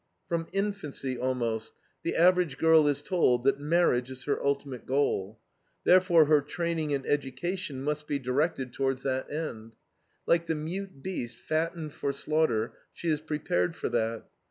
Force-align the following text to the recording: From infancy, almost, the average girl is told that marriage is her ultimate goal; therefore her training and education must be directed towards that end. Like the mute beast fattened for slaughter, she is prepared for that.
From 0.27 0.47
infancy, 0.51 1.15
almost, 1.15 1.73
the 2.01 2.15
average 2.15 2.57
girl 2.57 2.87
is 2.87 3.03
told 3.03 3.43
that 3.43 3.59
marriage 3.59 4.09
is 4.09 4.23
her 4.23 4.43
ultimate 4.43 4.87
goal; 4.87 5.39
therefore 5.83 6.25
her 6.25 6.41
training 6.41 6.91
and 6.91 7.05
education 7.05 7.83
must 7.83 8.07
be 8.07 8.17
directed 8.17 8.73
towards 8.73 9.03
that 9.03 9.29
end. 9.31 9.75
Like 10.25 10.47
the 10.47 10.55
mute 10.55 11.03
beast 11.03 11.37
fattened 11.37 11.93
for 11.93 12.13
slaughter, 12.13 12.73
she 12.91 13.09
is 13.09 13.21
prepared 13.21 13.75
for 13.75 13.89
that. 13.89 14.25